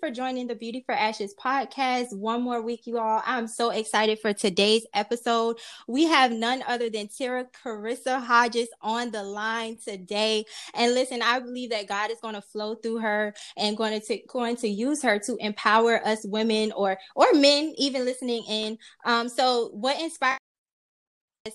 [0.00, 2.16] for joining the Beauty for Ashes podcast.
[2.16, 3.22] One more week, you all.
[3.26, 5.58] I'm so excited for today's episode.
[5.86, 10.46] We have none other than Tera Carissa Hodges on the line today.
[10.72, 14.18] And listen, I believe that God is going to flow through her and going to
[14.26, 18.78] going to use her to empower us women or or men even listening in.
[19.04, 20.38] Um, so what inspired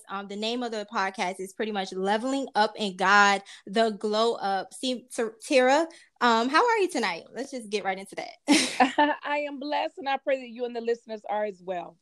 [0.09, 4.34] um, the name of the podcast is pretty much leveling up in God, the glow
[4.35, 4.73] up.
[4.73, 5.08] See,
[5.41, 5.88] Tera,
[6.21, 7.23] um, how are you tonight?
[7.34, 9.18] Let's just get right into that.
[9.23, 11.98] I am blessed, and I pray that you and the listeners are as well.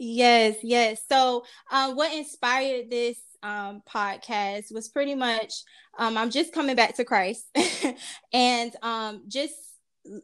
[0.00, 1.02] Yes, yes.
[1.08, 5.62] So, um, what inspired this um podcast was pretty much
[5.96, 7.46] um I'm just coming back to Christ
[8.32, 9.54] and um just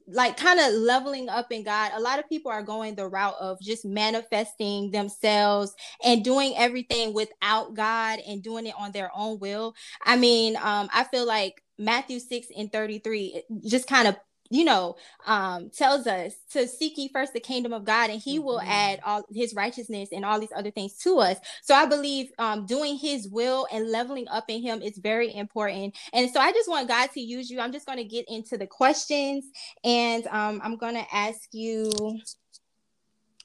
[0.06, 1.92] like kind of leveling up in God.
[1.94, 7.12] A lot of people are going the route of just manifesting themselves and doing everything
[7.14, 9.74] without God and doing it on their own will.
[10.04, 14.16] I mean, um, I feel like Matthew 6 and 33 just kind of
[14.50, 18.36] you know, um, tells us to seek ye first the kingdom of God, and He
[18.36, 18.46] mm-hmm.
[18.46, 21.38] will add all His righteousness and all these other things to us.
[21.62, 25.96] So I believe um, doing His will and leveling up in Him is very important.
[26.12, 27.60] And so I just want God to use you.
[27.60, 29.44] I'm just going to get into the questions,
[29.82, 31.90] and um, I'm going to ask you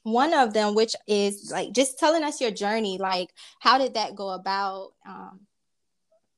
[0.04, 2.98] one of them, which is like just telling us your journey.
[2.98, 4.92] Like, how did that go about?
[5.08, 5.42] Um,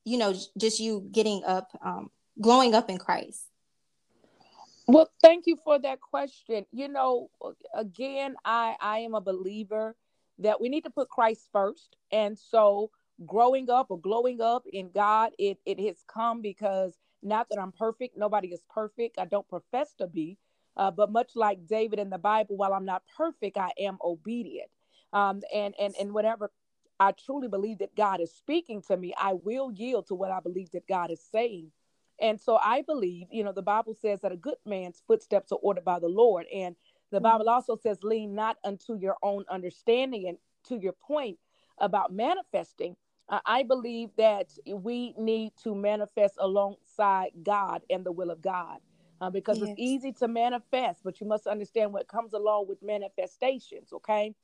[0.04, 3.46] you know, just you getting up, um, glowing up in Christ.
[4.86, 6.66] Well, thank you for that question.
[6.72, 7.30] You know,
[7.74, 9.96] again, I I am a believer
[10.38, 11.96] that we need to put Christ first.
[12.12, 12.90] And so
[13.26, 17.72] growing up or glowing up in God, it it has come because not that I'm
[17.72, 19.18] perfect, nobody is perfect.
[19.18, 20.38] I don't profess to be.
[20.76, 24.70] Uh, but much like David in the Bible, while I'm not perfect, I am obedient.
[25.14, 26.52] Um, and and and whatever
[27.00, 30.40] I truly believe that God is speaking to me, I will yield to what I
[30.40, 31.72] believe that God is saying.
[32.22, 35.58] And so I believe, you know, the Bible says that a good man's footsteps are
[35.60, 36.46] ordered by the Lord.
[36.54, 36.76] And
[37.10, 37.24] the mm-hmm.
[37.24, 40.28] Bible also says, lean not unto your own understanding.
[40.28, 40.38] And
[40.68, 41.38] to your point
[41.78, 42.96] about manifesting,
[43.28, 48.78] uh, I believe that we need to manifest alongside God and the will of God.
[49.20, 49.68] Uh, because yes.
[49.68, 54.34] it's easy to manifest, but you must understand what comes along with manifestations, okay?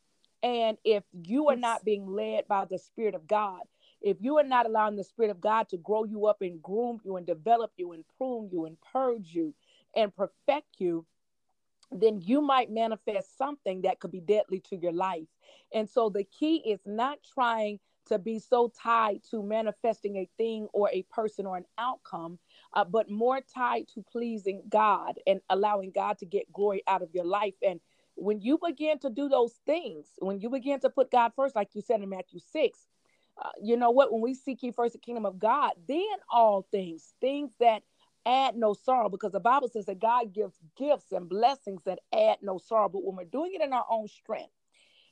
[0.45, 1.61] And if you are yes.
[1.61, 3.63] not being led by the Spirit of God,
[4.01, 7.01] if you are not allowing the Spirit of God to grow you up and groom
[7.05, 9.55] you and develop you and prune you and purge you
[9.97, 11.05] and perfect you,
[11.91, 15.27] then you might manifest something that could be deadly to your life.
[15.73, 20.67] And so the key is not trying to be so tied to manifesting a thing
[20.73, 22.39] or a person or an outcome,
[22.75, 27.11] uh, but more tied to pleasing God and allowing God to get glory out of
[27.13, 27.55] your life.
[27.63, 27.81] And
[28.15, 31.75] when you begin to do those things, when you begin to put God first, like
[31.75, 32.87] you said in Matthew 6,
[33.43, 34.13] uh, you know what?
[34.13, 37.83] When we seek ye first the kingdom of God, then all things, things that
[38.27, 42.39] add no sorrow, because the Bible says that God gives gifts and blessings that add
[42.43, 42.89] no sorrow.
[42.89, 44.53] But when we're doing it in our own strength,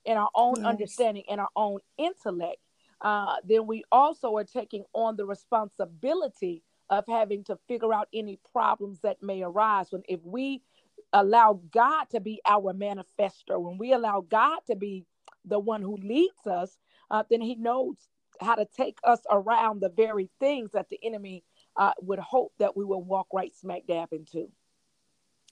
[0.04, 2.59] in our own understanding, in our own intellect,
[3.00, 8.38] uh, then we also are taking on the responsibility of having to figure out any
[8.53, 9.91] problems that may arise.
[9.91, 10.62] When if we
[11.12, 15.04] allow God to be our manifester, when we allow God to be
[15.44, 16.76] the one who leads us,
[17.10, 17.97] uh, then He knows
[18.41, 21.44] how to take us around the very things that the enemy
[21.76, 24.48] uh, would hope that we will walk right smack dab into.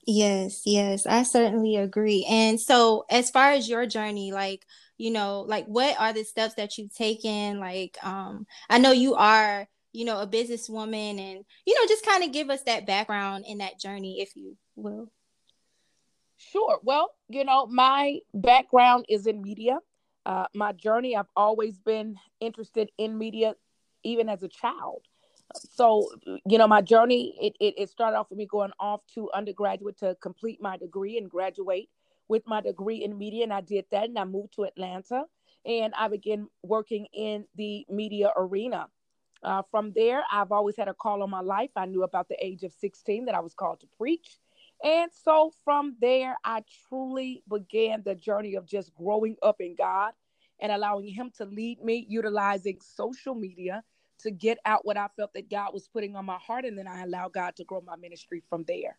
[0.07, 2.25] Yes, yes, I certainly agree.
[2.29, 4.65] And so, as far as your journey, like,
[4.97, 7.59] you know, like what are the steps that you've taken?
[7.59, 12.23] Like, um, I know you are, you know, a businesswoman, and you know, just kind
[12.23, 15.09] of give us that background in that journey, if you will.
[16.37, 16.79] Sure.
[16.83, 19.79] Well, you know, my background is in media.
[20.25, 23.55] Uh, my journey, I've always been interested in media,
[24.03, 25.03] even as a child.
[25.71, 26.09] So,
[26.47, 29.97] you know, my journey, it, it, it started off with me going off to undergraduate
[29.99, 31.89] to complete my degree and graduate
[32.27, 33.43] with my degree in media.
[33.43, 35.25] And I did that and I moved to Atlanta
[35.65, 38.87] and I began working in the media arena.
[39.43, 41.69] Uh, from there, I've always had a call on my life.
[41.75, 44.39] I knew about the age of 16 that I was called to preach.
[44.83, 50.13] And so from there, I truly began the journey of just growing up in God
[50.59, 53.83] and allowing Him to lead me, utilizing social media
[54.19, 56.65] to get out what I felt that God was putting on my heart.
[56.65, 58.97] And then I allow God to grow my ministry from there.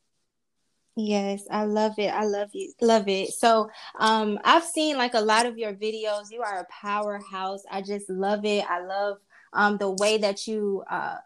[0.97, 2.09] Yes, I love it.
[2.09, 2.73] I love you.
[2.81, 3.35] Love it.
[3.35, 3.69] So,
[3.99, 6.31] um, I've seen like a lot of your videos.
[6.31, 7.63] You are a powerhouse.
[7.71, 8.65] I just love it.
[8.69, 9.19] I love
[9.53, 11.17] um the way that you uh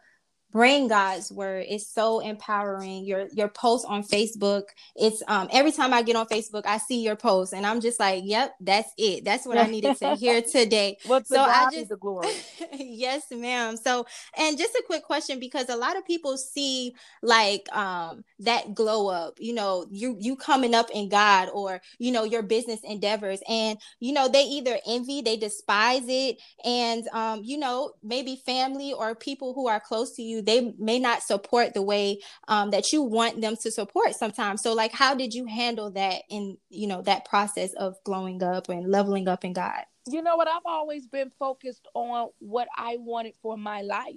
[0.52, 1.66] bring God's word.
[1.68, 3.04] It's so empowering.
[3.04, 4.64] Your your post on Facebook,
[4.96, 8.00] it's um every time I get on Facebook, I see your post and I'm just
[8.00, 9.24] like, yep, that's it.
[9.24, 10.98] That's what I needed to hear today.
[11.04, 12.28] What's so I just the glory.
[12.72, 13.76] yes, ma'am.
[13.76, 14.06] So
[14.36, 19.08] and just a quick question because a lot of people see like um that glow
[19.08, 23.40] up, you know, you you coming up in God or you know your business endeavors
[23.48, 28.92] and you know they either envy, they despise it and um you know maybe family
[28.92, 32.92] or people who are close to you they may not support the way um, that
[32.92, 34.62] you want them to support sometimes.
[34.62, 38.68] So like how did you handle that in you know that process of glowing up
[38.68, 39.84] and leveling up in god?
[40.08, 40.48] You know what?
[40.48, 44.16] I've always been focused on what i wanted for my life.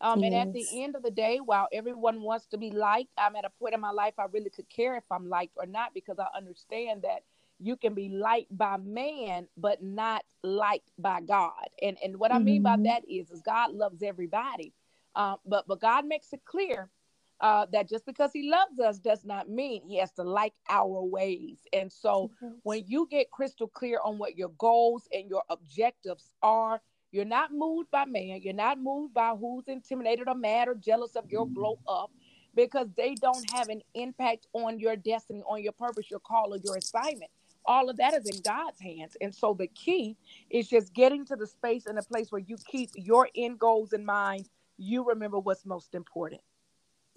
[0.00, 0.32] Um, yes.
[0.32, 3.44] and at the end of the day while everyone wants to be liked i'm at
[3.44, 6.20] a point in my life i really could care if i'm liked or not because
[6.20, 7.22] i understand that
[7.58, 11.68] you can be liked by man but not liked by god.
[11.82, 12.82] And and what i mean mm-hmm.
[12.82, 14.72] by that is is god loves everybody
[15.14, 16.90] uh, but but God makes it clear
[17.40, 21.02] uh, that just because He loves us does not mean He has to like our
[21.02, 21.58] ways.
[21.72, 22.54] And so mm-hmm.
[22.62, 27.52] when you get crystal clear on what your goals and your objectives are, you're not
[27.52, 28.40] moved by man.
[28.42, 32.10] You're not moved by who's intimidated or mad or jealous of your blow up
[32.54, 36.58] because they don't have an impact on your destiny, on your purpose, your call, or
[36.58, 37.30] your assignment.
[37.64, 39.16] All of that is in God's hands.
[39.20, 40.16] And so the key
[40.50, 43.92] is just getting to the space and a place where you keep your end goals
[43.92, 44.48] in mind
[44.78, 46.40] you remember what's most important.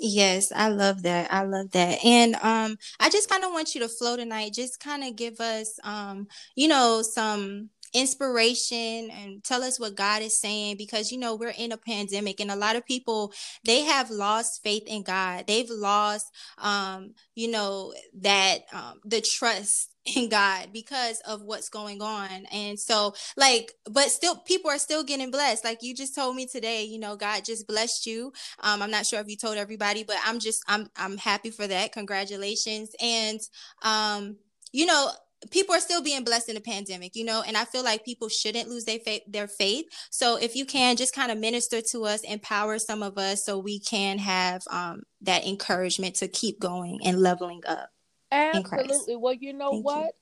[0.04, 1.32] Yes, I love that.
[1.32, 2.04] I love that.
[2.04, 4.54] And um I just kind of want you to flow tonight.
[4.54, 10.22] Just kind of give us um you know some inspiration and tell us what God
[10.24, 13.34] is saying because you know we're in a pandemic and a lot of people
[13.66, 15.46] they have lost faith in God.
[15.48, 22.02] They've lost um you know that um the trust in God because of what's going
[22.02, 22.46] on.
[22.52, 25.64] And so like but still people are still getting blessed.
[25.64, 28.34] Like you just told me today, you know, God just blessed you.
[28.62, 31.68] Um I'm not sure if you told everybody, but I'm just I'm I'm happy for
[31.68, 31.92] that.
[31.92, 32.92] Congratulations.
[33.02, 33.40] And
[33.84, 34.38] um
[34.72, 35.12] you know,
[35.50, 38.30] people are still being blessed in the pandemic, you know, and I feel like people
[38.30, 39.86] shouldn't lose their faith, their faith.
[40.10, 43.58] So if you can just kind of minister to us, empower some of us so
[43.58, 47.90] we can have um, that encouragement to keep going and leveling up.
[48.32, 49.16] Absolutely.
[49.16, 50.14] Well, you know Thank what?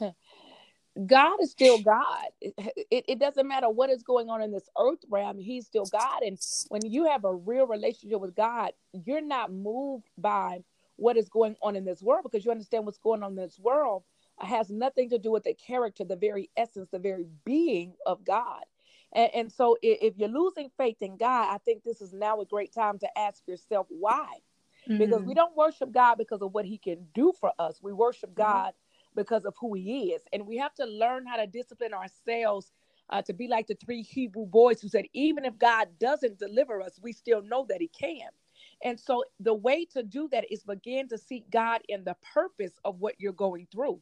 [0.00, 0.12] You.
[1.06, 2.26] God is still God.
[2.40, 2.54] It,
[2.90, 6.22] it, it, doesn't matter what is going on in this earth realm, He's still God.
[6.22, 10.62] And when you have a real relationship with God, you're not moved by
[10.96, 13.58] what is going on in this world because you understand what's going on in this
[13.58, 14.04] world
[14.38, 18.64] has nothing to do with the character, the very essence, the very being of God.
[19.14, 22.40] And, and so if, if, you're losing faith in God, I think this is now
[22.40, 24.26] a great time to ask yourself why.
[24.88, 24.98] Mm-hmm.
[24.98, 25.34] Because we mm-hmm.
[25.34, 27.80] don't worship God because of what he can do for us.
[27.82, 28.42] We worship mm-hmm.
[28.42, 28.74] God
[29.14, 30.22] because of who he is.
[30.32, 32.72] And we have to learn how to discipline ourselves
[33.10, 36.80] uh, to be like the three Hebrew boys who said, even if God doesn't deliver
[36.82, 38.28] us, we still know that he can.
[38.84, 42.72] And so the way to do that is begin to seek God in the purpose
[42.84, 44.00] of what you're going through.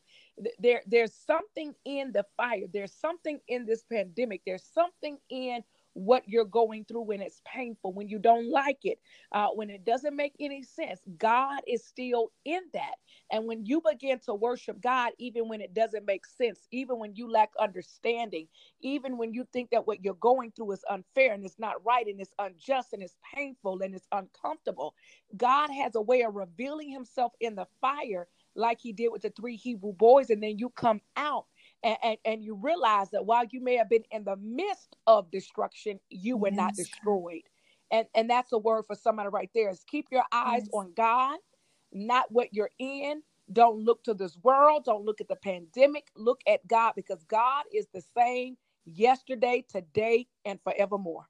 [0.59, 2.65] There, there's something in the fire.
[2.73, 4.43] There's something in this pandemic.
[4.45, 5.63] There's something in
[5.95, 9.01] what you're going through when it's painful, when you don't like it,
[9.33, 11.01] uh, when it doesn't make any sense.
[11.19, 12.97] God is still in that.
[13.33, 17.15] And when you begin to worship God, even when it doesn't make sense, even when
[17.17, 18.49] you lack understanding,
[18.81, 22.07] even when you think that what you're going through is unfair and it's not right
[22.07, 24.95] and it's unjust and it's painful and it's uncomfortable,
[25.37, 29.31] God has a way of revealing himself in the fire like he did with the
[29.31, 30.31] three Hebrew boys.
[30.31, 31.47] And then you come out
[31.85, 35.31] and, and, and, you realize that while you may have been in the midst of
[35.31, 36.57] destruction, you were yes.
[36.57, 37.43] not destroyed.
[37.91, 40.71] And, and that's a word for somebody right there is keep your eyes yes.
[40.73, 41.39] on God,
[41.93, 43.23] not what you're in.
[43.53, 44.85] Don't look to this world.
[44.85, 46.09] Don't look at the pandemic.
[46.17, 51.29] Look at God because God is the same yesterday, today, and forevermore.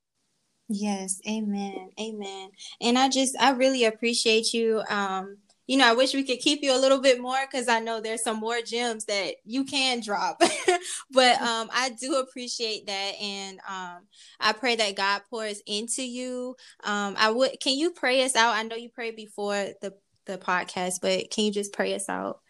[0.68, 1.90] Yes, amen.
[2.00, 2.50] Amen.
[2.80, 6.62] And I just I really appreciate you um you know, I wish we could keep
[6.62, 10.00] you a little bit more because I know there's some more gems that you can
[10.00, 10.38] drop.
[11.11, 14.02] but um, I do appreciate that, and um,
[14.38, 16.56] I pray that God pours into you.
[16.83, 17.59] Um, I would.
[17.61, 18.54] Can you pray us out?
[18.54, 19.94] I know you prayed before the
[20.26, 22.40] the podcast, but can you just pray us out?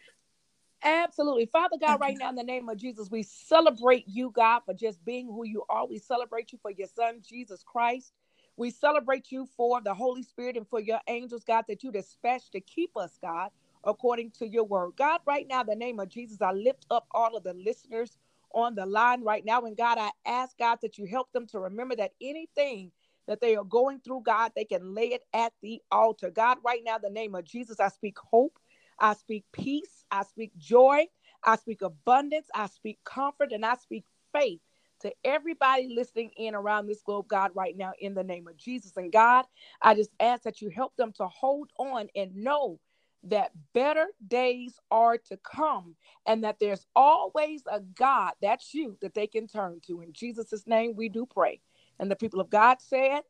[0.83, 1.47] Absolutely.
[1.47, 5.03] Father God, right now in the name of Jesus, we celebrate you, God, for just
[5.03, 5.87] being who you are.
[5.87, 8.13] We celebrate you for your son, Jesus Christ.
[8.57, 12.51] We celebrate you for the Holy Spirit and for your angels, God, that you dispatch
[12.51, 13.49] to keep us, God,
[13.83, 14.93] according to your word.
[14.97, 18.17] God, right now, the name of Jesus, I lift up all of the listeners
[18.53, 19.61] on the line right now.
[19.61, 22.91] And God, I ask, God, that you help them to remember that anything
[23.27, 26.29] that they are going through, God, they can lay it at the altar.
[26.29, 28.57] God, right now, the name of Jesus, I speak hope,
[28.99, 31.07] I speak peace, I speak joy,
[31.43, 34.61] I speak abundance, I speak comfort, and I speak faith
[35.05, 38.93] to everybody listening in around this globe, God, right now, in the name of Jesus.
[38.97, 39.45] And God,
[39.81, 42.79] I just ask that you help them to hold on and know
[43.25, 45.95] that better days are to come
[46.27, 50.01] and that there's always a God, that's you, that they can turn to.
[50.01, 51.61] In Jesus' name, we do pray.
[51.99, 53.21] And the people of God said,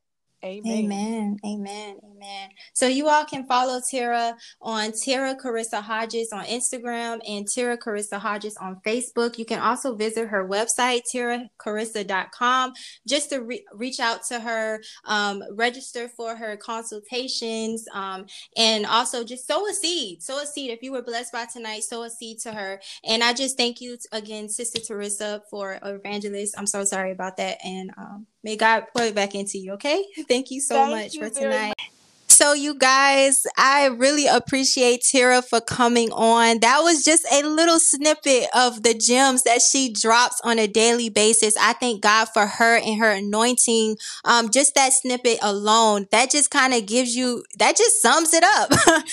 [0.46, 0.86] Amen.
[0.86, 1.38] Amen.
[1.44, 1.98] Amen.
[2.04, 2.50] Amen.
[2.74, 8.20] So you all can follow Tera on Tera Carissa Hodges on Instagram and Tera Carissa
[8.20, 9.38] Hodges on Facebook.
[9.38, 12.74] You can also visit her website, teracarissa.com,
[13.08, 18.26] just to re- reach out to her, um, register for her consultations, um,
[18.56, 20.22] and also just sow a seed.
[20.22, 20.70] Sow a seed.
[20.70, 22.80] If you were blessed by tonight, sow a seed to her.
[23.04, 26.56] And I just thank you again, Sister Teresa, for evangelist.
[26.58, 27.58] I'm so sorry about that.
[27.64, 29.74] And um, may God pour it back into you.
[29.74, 30.06] Okay.
[30.28, 31.74] Thank you so Thank much you for tonight.
[31.80, 31.95] Much.
[32.36, 36.60] So, you guys, I really appreciate Tera for coming on.
[36.60, 41.08] That was just a little snippet of the gems that she drops on a daily
[41.08, 41.56] basis.
[41.56, 43.96] I thank God for her and her anointing.
[44.26, 48.44] Um, just that snippet alone, that just kind of gives you, that just sums it
[48.44, 48.70] up.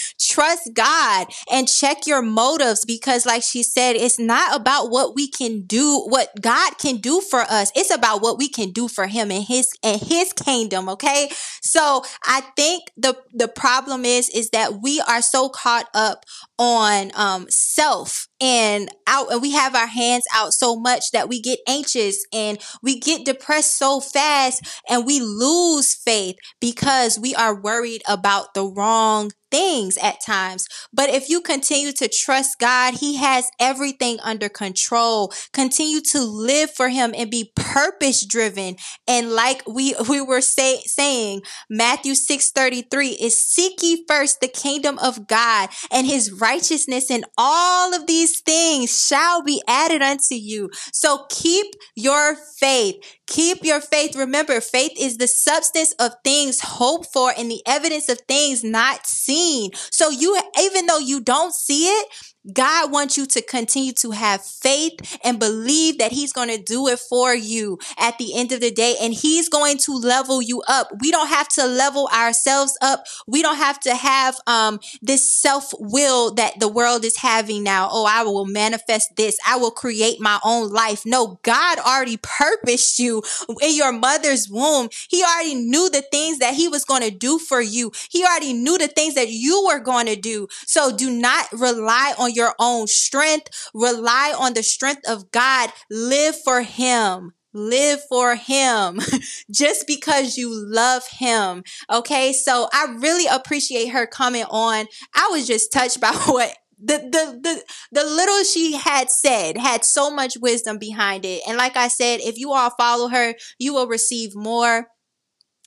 [0.19, 5.29] Trust God and check your motives because, like she said, it's not about what we
[5.29, 7.71] can do, what God can do for us.
[7.77, 10.89] It's about what we can do for Him and His and His kingdom.
[10.89, 16.25] Okay, so I think the the problem is is that we are so caught up
[16.59, 21.41] on um self and out and we have our hands out so much that we
[21.41, 27.61] get anxious and we get depressed so fast and we lose faith because we are
[27.61, 30.67] worried about the wrong things at times.
[30.93, 35.33] But if you continue to trust God, He has everything under control.
[35.53, 38.77] Continue to live for Him and be purpose driven.
[39.07, 44.49] And like we, we were say, saying, Matthew 6 33 is seek ye first the
[44.49, 50.35] kingdom of God and His righteousness, and all of these things shall be added unto
[50.35, 50.71] you.
[50.93, 52.97] So keep your faith.
[53.27, 54.17] Keep your faith.
[54.17, 59.07] Remember, faith is the substance of things hoped for and the evidence of things not
[59.07, 59.42] seen.
[59.91, 62.09] So you, even though you don't see it,
[62.51, 66.89] God wants you to continue to have faith and believe that He's going to do
[66.89, 68.97] it for you at the end of the day.
[69.01, 70.89] And He's going to level you up.
[71.01, 73.05] We don't have to level ourselves up.
[73.27, 77.89] We don't have to have um, this self will that the world is having now.
[77.91, 79.39] Oh, I will manifest this.
[79.47, 81.03] I will create my own life.
[81.07, 83.23] No, God already purposed you
[83.61, 84.89] in your mother's womb.
[85.09, 87.93] He already knew the things that He was going to do for you.
[88.11, 90.49] He already knew the things that you were going to do.
[90.67, 93.71] So do not rely on your own strength.
[93.75, 95.71] Rely on the strength of God.
[95.91, 97.33] Live for Him.
[97.55, 98.99] Live for him
[99.51, 101.63] just because you love him.
[101.91, 102.33] Okay.
[102.33, 104.87] So I really appreciate her coming on.
[105.15, 107.63] I was just touched by what the, the the
[107.93, 112.19] the little she had said had so much wisdom behind it and like i said
[112.21, 114.89] if you all follow her you will receive more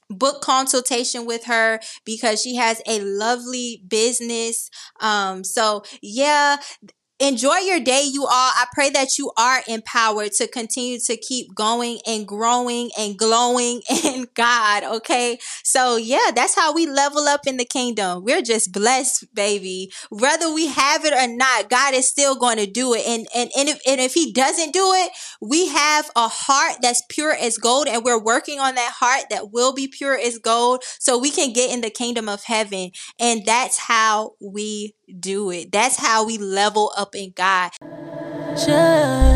[0.09, 4.69] book consultation with her because she has a lovely business.
[4.99, 6.57] Um, so yeah,
[7.19, 8.29] enjoy your day you all.
[8.31, 13.81] I pray that you are empowered to continue to keep going and growing and glowing
[14.03, 15.37] in god okay?
[15.63, 18.23] So yeah that's how we level up in the kingdom.
[18.23, 19.91] We're just blessed baby.
[20.09, 23.05] Whether we have it or not god is still going to do it.
[23.07, 27.03] And and, and, if, and if he doesn't do it we have a heart that's
[27.09, 30.83] pure as gold and we're working on that heart that will be pure as gold
[30.99, 32.91] so we can get in the kingdom of heaven.
[33.19, 35.71] And that's how we do it.
[35.71, 37.71] That's how we level up in God.
[38.55, 39.34] Just